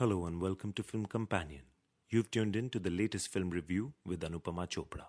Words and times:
Hello 0.00 0.24
and 0.24 0.40
welcome 0.40 0.72
to 0.72 0.82
Film 0.82 1.04
Companion. 1.04 1.60
You've 2.08 2.30
tuned 2.30 2.56
in 2.56 2.70
to 2.70 2.78
the 2.78 2.88
latest 2.88 3.30
film 3.30 3.50
review 3.50 3.92
with 4.06 4.22
Anupama 4.22 4.66
Chopra. 4.66 5.04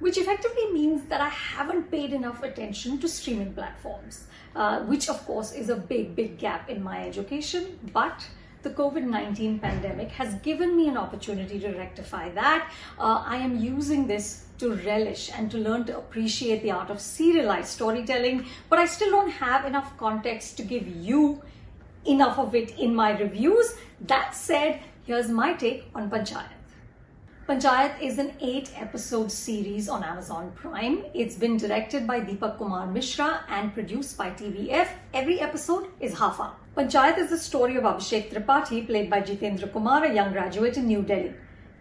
which 0.00 0.18
effectively 0.18 0.72
means 0.72 1.04
that 1.08 1.20
I 1.20 1.28
haven't 1.28 1.90
paid 1.90 2.12
enough 2.12 2.42
attention 2.42 2.98
to 2.98 3.08
streaming 3.08 3.54
platforms 3.54 4.26
uh, 4.56 4.80
which 4.80 5.08
of 5.08 5.24
course 5.26 5.52
is 5.52 5.68
a 5.68 5.76
big, 5.76 6.16
big 6.16 6.38
gap 6.38 6.70
in 6.70 6.82
my 6.82 7.06
education. 7.06 7.78
But 7.92 8.26
the 8.62 8.70
COVID 8.70 9.04
19 9.04 9.58
pandemic 9.60 10.10
has 10.12 10.34
given 10.36 10.76
me 10.76 10.88
an 10.88 10.96
opportunity 10.96 11.60
to 11.60 11.72
rectify 11.72 12.30
that. 12.30 12.70
Uh, 12.98 13.22
I 13.26 13.36
am 13.36 13.58
using 13.58 14.06
this 14.06 14.46
to 14.58 14.74
relish 14.74 15.30
and 15.34 15.50
to 15.50 15.58
learn 15.58 15.84
to 15.84 15.98
appreciate 15.98 16.62
the 16.62 16.70
art 16.70 16.90
of 16.90 17.00
serialized 17.00 17.68
storytelling, 17.68 18.46
but 18.70 18.78
I 18.78 18.86
still 18.86 19.10
don't 19.10 19.30
have 19.30 19.66
enough 19.66 19.96
context 19.98 20.56
to 20.56 20.62
give 20.62 20.88
you 20.88 21.42
enough 22.06 22.38
of 22.38 22.54
it 22.54 22.78
in 22.78 22.94
my 22.94 23.16
reviews. 23.18 23.74
That 24.00 24.34
said, 24.34 24.80
here's 25.04 25.28
my 25.28 25.52
take 25.52 25.84
on 25.94 26.10
Panchayat. 26.10 26.56
Panchayat 27.48 28.02
is 28.02 28.18
an 28.18 28.32
eight 28.40 28.72
episode 28.74 29.30
series 29.30 29.88
on 29.88 30.02
Amazon 30.02 30.50
Prime. 30.56 31.04
It's 31.14 31.36
been 31.36 31.56
directed 31.56 32.04
by 32.04 32.20
Deepak 32.20 32.58
Kumar 32.58 32.88
Mishra 32.88 33.44
and 33.48 33.72
produced 33.72 34.18
by 34.18 34.30
TVF. 34.30 34.88
Every 35.14 35.38
episode 35.38 35.86
is 36.00 36.18
half 36.18 36.40
hour. 36.40 36.56
Panchayat 36.76 37.18
is 37.18 37.30
the 37.30 37.38
story 37.38 37.76
of 37.76 37.84
Abhishek 37.84 38.32
Tripathi, 38.32 38.84
played 38.84 39.08
by 39.08 39.20
Jitendra 39.20 39.72
Kumar, 39.72 40.02
a 40.02 40.12
young 40.12 40.32
graduate 40.32 40.76
in 40.76 40.88
New 40.88 41.02
Delhi. 41.02 41.34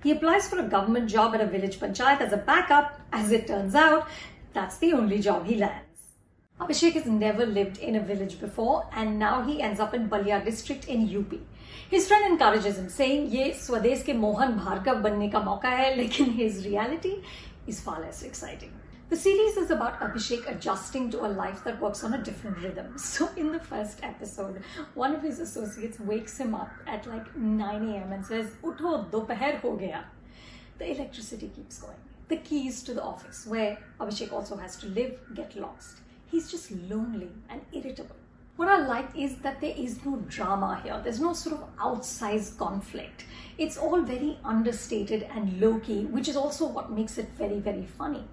He 0.03 0.11
applies 0.11 0.47
for 0.47 0.59
a 0.59 0.69
government 0.69 1.09
job 1.09 1.33
at 1.33 1.41
a 1.41 1.47
village 1.47 1.79
panchayat 1.79 2.21
as 2.21 2.31
a 2.31 2.37
backup. 2.37 3.01
As 3.11 3.31
it 3.31 3.47
turns 3.47 3.73
out, 3.73 4.07
that's 4.53 4.77
the 4.77 4.93
only 4.93 5.17
job 5.17 5.47
he 5.47 5.55
lands. 5.55 5.94
Abhishek 6.57 6.93
has 6.93 7.05
never 7.05 7.45
lived 7.45 7.79
in 7.79 7.97
a 7.97 7.99
village 7.99 8.39
before 8.39 8.87
and 8.93 9.19
now 9.19 9.41
he 9.41 9.61
ends 9.61 9.81
up 9.81 9.93
in 9.93 10.07
Ballia 10.07 10.43
district 10.43 10.87
in 10.87 11.01
UP. 11.17 11.33
His 11.89 12.07
friend 12.07 12.25
encourages 12.31 12.77
him 12.77 12.87
saying 12.87 13.27
ये 13.31 13.51
स्वदेश 13.63 14.03
के 14.05 14.13
मोहन 14.13 14.53
भार्गव 14.59 15.01
बनने 15.01 15.27
का 15.31 15.39
मौका 15.43 15.69
है 15.69 15.95
लेकिन 15.95 16.33
his 16.37 16.65
reality 16.65 17.13
is 17.67 17.81
far 17.81 17.99
less 17.99 18.23
exciting. 18.23 18.71
The 19.09 19.17
series 19.17 19.57
is 19.57 19.69
about 19.69 19.99
Abhishek 19.99 20.49
adjusting 20.49 21.11
to 21.11 21.25
a 21.25 21.31
life 21.41 21.61
that 21.65 21.81
works 21.81 22.05
on 22.05 22.13
a 22.13 22.23
different 22.23 22.57
rhythm. 22.59 22.97
So, 22.97 23.29
in 23.35 23.51
the 23.51 23.59
first 23.59 23.99
episode, 24.01 24.61
one 24.93 25.13
of 25.13 25.21
his 25.21 25.41
associates 25.41 25.99
wakes 25.99 26.39
him 26.39 26.55
up 26.55 26.71
at 26.87 27.05
like 27.05 27.35
9 27.35 27.89
a.m. 27.89 28.13
and 28.13 28.25
says, 28.25 28.47
Utho, 28.63 29.11
dopeher 29.11 29.59
ho 29.59 29.75
gaya. 29.75 30.05
The 30.79 30.89
electricity 30.89 31.51
keeps 31.53 31.79
going. 31.79 32.01
The 32.29 32.37
keys 32.37 32.81
to 32.83 32.93
the 32.93 33.03
office, 33.03 33.45
where 33.45 33.77
Abhishek 33.99 34.31
also 34.31 34.55
has 34.55 34.77
to 34.77 34.87
live, 34.87 35.19
get 35.35 35.55
lost. 35.55 35.99
He's 36.27 36.49
just 36.49 36.71
lonely 36.71 37.29
and 37.49 37.61
irritable. 37.71 38.15
What 38.57 38.69
I 38.69 38.77
like 38.87 39.09
is 39.17 39.35
that 39.39 39.59
there 39.59 39.73
is 39.75 40.05
no 40.05 40.15
drama 40.29 40.79
here. 40.81 41.01
There's 41.03 41.19
no 41.19 41.33
sort 41.33 41.59
of 41.59 41.75
outsized 41.75 42.57
conflict. 42.57 43.25
It's 43.57 43.77
all 43.77 44.01
very 44.01 44.39
understated 44.45 45.23
and 45.23 45.59
low 45.59 45.79
key, 45.79 46.05
which 46.05 46.29
is 46.29 46.37
also 46.37 46.65
what 46.65 46.91
makes 46.91 47.17
it 47.17 47.27
very, 47.37 47.59
very 47.59 47.85
funny. 47.85 48.23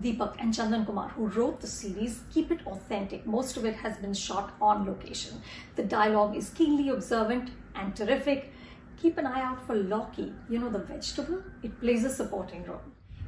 Deepak 0.00 0.36
and 0.38 0.52
Chandan 0.52 0.84
Kumar, 0.84 1.08
who 1.08 1.28
wrote 1.28 1.60
the 1.60 1.66
series, 1.66 2.20
keep 2.32 2.50
it 2.50 2.66
authentic. 2.66 3.26
Most 3.26 3.56
of 3.56 3.64
it 3.64 3.74
has 3.76 3.96
been 3.96 4.14
shot 4.14 4.52
on 4.60 4.86
location. 4.86 5.40
The 5.76 5.82
dialogue 5.82 6.36
is 6.36 6.50
keenly 6.50 6.90
observant 6.90 7.50
and 7.74 7.96
terrific. 7.96 8.52
Keep 9.00 9.16
an 9.16 9.26
eye 9.26 9.42
out 9.42 9.66
for 9.66 9.74
Lauki, 9.74 10.34
you 10.50 10.58
know, 10.58 10.68
the 10.68 10.78
vegetable. 10.78 11.42
It 11.62 11.80
plays 11.80 12.04
a 12.04 12.10
supporting 12.10 12.64
role. 12.64 12.82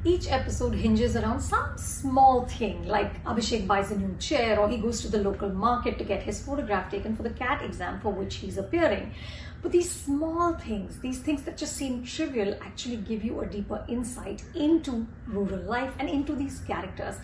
Each 0.05 0.29
episode 0.33 0.75
hinges 0.75 1.15
around 1.15 1.41
some 1.41 1.79
small 1.79 2.45
thing, 2.47 2.89
like 2.89 3.23
Abhishek 3.23 3.69
buys 3.69 3.93
a 3.93 3.97
new 3.97 4.17
chair 4.19 4.59
or 4.59 4.69
he 4.69 4.77
goes 4.77 5.01
to 5.03 5.09
the 5.09 5.19
local 5.19 5.49
market 5.49 5.97
to 5.99 6.05
get 6.05 6.25
his 6.25 6.45
photograph 6.45 6.91
taken 6.91 7.15
for 7.15 7.23
the 7.23 7.31
CAT 7.31 7.63
exam 7.65 8.01
for 8.01 8.13
which 8.13 8.35
he's 8.37 8.59
appearing. 8.59 9.15
But 9.63 9.71
these 9.71 9.89
small 9.89 10.55
things, 10.55 10.99
these 10.99 11.21
things 11.21 11.45
that 11.45 11.57
just 11.57 11.77
seem 11.77 12.03
trivial, 12.03 12.59
actually 12.63 12.97
give 12.97 13.23
you 13.23 13.43
a 13.43 13.47
deeper 13.47 13.85
insight 13.89 14.43
into 14.57 15.07
rural 15.29 15.63
life 15.63 15.95
and 16.01 16.09
into 16.09 16.35
these 16.35 16.59
characters 16.67 17.15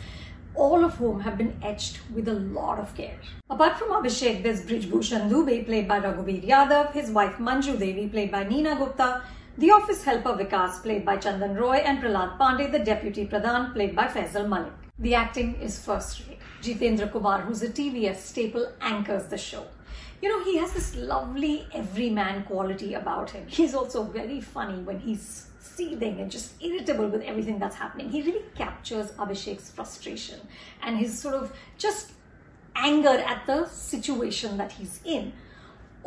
all 0.55 0.85
of 0.85 0.95
whom 0.95 1.21
have 1.21 1.37
been 1.39 1.57
etched 1.63 2.01
with 2.15 2.29
a 2.29 2.35
lot 2.35 2.79
of 2.79 2.95
care. 2.95 3.19
Apart 3.51 3.79
from 3.79 3.91
Abhishek, 3.91 4.43
there's 4.43 4.63
Brijbhushan 4.63 5.31
Dubey, 5.31 5.65
played 5.65 5.87
by 5.87 6.01
Raghubir 6.01 6.45
Yadav, 6.45 6.93
his 6.93 7.11
wife 7.11 7.37
Manju 7.39 7.79
Devi, 7.79 8.09
played 8.09 8.33
by 8.33 8.45
Neena 8.45 8.75
Gupta, 8.77 9.23
the 9.59 9.73
office 9.73 10.05
helper 10.05 10.35
Vikas, 10.35 10.81
played 10.83 11.05
by 11.05 11.17
Chandan 11.17 11.59
Roy, 11.59 11.79
and 11.79 12.01
Prahlad 12.01 12.39
Pandey, 12.39 12.71
the 12.71 12.79
deputy 12.79 13.27
Pradhan, 13.27 13.73
played 13.73 13.97
by 13.97 14.07
Faisal 14.07 14.49
Malik. 14.49 14.73
The 15.01 15.17
acting 15.17 15.57
is 15.61 15.77
first 15.85 16.23
rate. 16.29 16.39
Jitendra 16.63 17.11
Kumar, 17.11 17.41
who's 17.41 17.63
a 17.63 17.69
TVF 17.69 18.15
staple, 18.17 18.71
anchors 18.81 19.27
the 19.27 19.37
show. 19.37 19.65
You 20.23 20.29
know, 20.29 20.45
he 20.45 20.59
has 20.59 20.73
this 20.73 20.95
lovely 20.95 21.67
everyman 21.75 22.45
quality 22.45 22.95
about 22.95 23.31
him. 23.31 23.49
He's 23.49 23.75
also 23.75 24.05
very 24.05 24.41
funny 24.41 24.81
when 24.83 25.01
he's 25.01 25.49
seething 25.59 26.21
and 26.21 26.31
just 26.31 26.61
irritable 26.63 27.09
with 27.09 27.23
everything 27.23 27.59
that's 27.59 27.77
happening. 27.77 28.11
He 28.11 28.23
really 28.23 28.45
captures 28.55 29.11
Abhishek's 29.13 29.71
frustration 29.73 30.39
and 30.83 30.97
his 30.97 31.19
sort 31.19 31.35
of 31.35 31.53
just 31.79 32.13
anger 32.77 33.09
at 33.09 33.45
the 33.47 33.67
situation 33.67 34.57
that 34.57 34.71
he's 34.71 35.01
in 35.05 35.33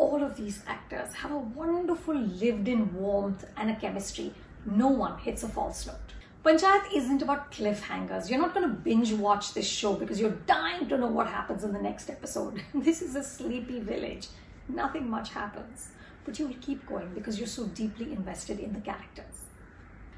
all 0.02 0.24
of 0.24 0.36
these 0.36 0.64
actors 0.66 1.14
have 1.14 1.32
a 1.32 1.38
wonderful 1.38 2.16
lived 2.16 2.68
in 2.68 2.92
warmth 2.94 3.46
and 3.56 3.70
a 3.70 3.76
chemistry. 3.76 4.34
No 4.66 4.88
one 4.88 5.20
hits 5.20 5.44
a 5.44 5.48
false 5.48 5.86
note. 5.86 6.10
Panchayat 6.44 6.92
isn't 6.96 7.22
about 7.22 7.52
cliffhangers. 7.52 8.28
You're 8.28 8.42
not 8.42 8.56
going 8.56 8.68
to 8.68 8.76
binge 8.88 9.14
watch 9.14 9.54
this 9.54 9.70
show 9.70 9.94
because 9.94 10.20
you're 10.20 10.40
dying 10.48 10.90
to 10.90 10.98
know 10.98 11.12
what 11.18 11.28
happens 11.28 11.64
in 11.64 11.72
the 11.72 11.82
next 11.90 12.10
episode. 12.10 12.64
this 12.74 13.04
is 13.04 13.16
a 13.16 13.24
sleepy 13.24 13.80
village. 13.80 14.28
Nothing 14.68 15.08
much 15.08 15.30
happens. 15.30 15.90
But 16.26 16.40
you 16.40 16.48
will 16.48 16.62
keep 16.62 16.88
going 16.88 17.14
because 17.14 17.38
you're 17.38 17.56
so 17.60 17.66
deeply 17.68 18.12
invested 18.12 18.60
in 18.60 18.74
the 18.74 18.80
characters. 18.80 19.31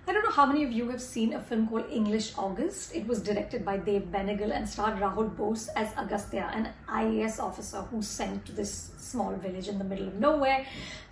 I 0.06 0.12
don't 0.12 0.26
know 0.26 0.32
how 0.32 0.46
many 0.46 0.66
of 0.66 0.72
you 0.74 0.90
have 0.90 1.02
seen 1.02 1.32
a 1.32 1.40
film 1.40 1.70
called 1.70 1.90
English 1.90 2.34
August. 2.38 2.94
It 2.94 3.08
was 3.08 3.22
directed 3.22 3.64
by 3.64 3.78
Dev 3.78 4.12
Benegal 4.12 4.52
and 4.52 4.68
starred 4.68 5.00
Rahul 5.00 5.34
Bose 5.34 5.70
as 5.78 5.96
Agastya, 5.96 6.52
an 6.54 6.74
IAS 6.90 7.40
officer 7.40 7.84
who's 7.84 8.06
sent 8.06 8.46
to 8.46 8.52
this 8.52 8.92
small 8.98 9.34
village 9.38 9.70
in 9.70 9.78
the 9.78 9.86
middle 9.86 10.10
of 10.10 10.16
nowhere. 10.16 10.66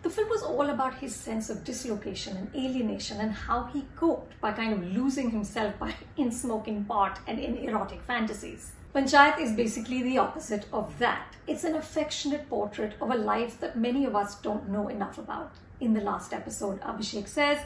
The 0.03 0.09
film 0.09 0.27
was 0.27 0.43
all 0.43 0.69
about 0.69 0.95
his 0.95 1.15
sense 1.15 1.49
of 1.49 1.63
dislocation 1.63 2.35
and 2.35 2.53
alienation 2.53 3.21
and 3.21 3.31
how 3.31 3.63
he 3.71 3.85
coped 3.95 4.39
by 4.41 4.51
kind 4.51 4.73
of 4.73 4.83
losing 4.83 5.31
himself 5.31 5.79
by 5.79 5.95
in 6.17 6.29
smoking 6.29 6.83
pot 6.83 7.19
and 7.27 7.39
in 7.39 7.55
erotic 7.59 8.01
fantasies. 8.01 8.73
Panchayat 8.93 9.39
is 9.39 9.53
basically 9.53 10.03
the 10.03 10.17
opposite 10.17 10.65
of 10.73 10.99
that. 10.99 11.37
It's 11.47 11.63
an 11.63 11.75
affectionate 11.75 12.49
portrait 12.49 12.95
of 12.99 13.09
a 13.09 13.15
life 13.15 13.57
that 13.61 13.77
many 13.77 14.03
of 14.03 14.17
us 14.17 14.35
don't 14.41 14.67
know 14.67 14.89
enough 14.89 15.17
about. 15.17 15.53
In 15.81 15.93
the 15.93 16.01
last 16.01 16.31
episode, 16.31 16.79
Abhishek 16.81 17.27
says, 17.27 17.57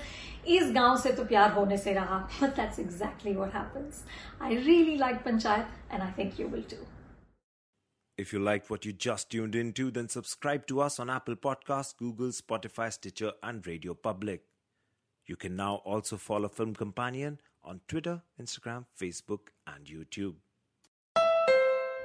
Is 0.46 0.72
gaon 0.72 0.98
se 0.98 1.16
to 1.18 1.26
pyar 1.26 1.50
hone 1.52 1.78
se 1.78 1.96
raha. 1.96 2.20
But 2.40 2.56
that's 2.56 2.80
exactly 2.80 3.36
what 3.36 3.52
happens. 3.52 4.04
I 4.40 4.54
really 4.54 4.98
like 4.98 5.26
Panchayat 5.26 5.66
and 5.90 6.02
I 6.02 6.12
think 6.12 6.40
you 6.40 6.48
will 6.48 6.64
too. 6.64 6.88
If 8.18 8.32
you 8.32 8.40
liked 8.40 8.70
what 8.70 8.86
you 8.86 8.94
just 8.94 9.30
tuned 9.30 9.56
into, 9.56 9.92
then 9.92 10.08
subscribe 10.08 10.66
to 10.68 10.80
us 10.80 10.98
on 11.02 11.10
Apple 11.10 11.36
Podcasts, 11.36 11.98
Google, 11.98 12.30
Spotify, 12.30 12.92
Stitcher, 12.94 13.34
and 13.44 13.68
Radio 13.68 13.94
Public. 13.94 14.44
You 15.26 15.36
can 15.36 15.58
now 15.58 15.76
also 15.84 16.16
follow 16.16 16.48
Film 16.48 16.74
Companion 16.74 17.40
on 17.66 17.82
Twitter, 17.90 18.22
Instagram, 18.42 18.86
Facebook, 18.98 19.50
and 19.68 19.86
YouTube. 19.86 20.36